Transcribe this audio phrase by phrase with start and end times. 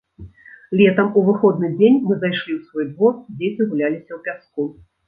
[0.79, 4.61] Летам, у выходны дзень мы зайшлі ў свой двор, дзеці гуляліся ў пяску.